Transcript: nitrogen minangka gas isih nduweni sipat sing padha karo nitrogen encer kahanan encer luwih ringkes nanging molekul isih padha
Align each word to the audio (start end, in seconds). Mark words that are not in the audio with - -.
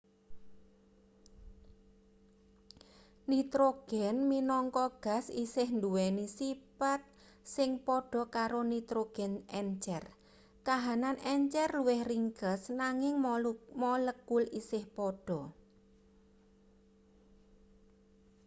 nitrogen 3.29 4.15
minangka 4.31 4.85
gas 5.05 5.25
isih 5.43 5.67
nduweni 5.77 6.25
sipat 6.37 7.01
sing 7.53 7.71
padha 7.85 8.23
karo 8.35 8.61
nitrogen 8.71 9.33
encer 9.61 10.03
kahanan 10.67 11.17
encer 11.33 11.67
luwih 11.77 12.01
ringkes 12.11 12.61
nanging 12.81 13.15
molekul 13.83 14.43
isih 14.61 14.83
padha 14.97 15.41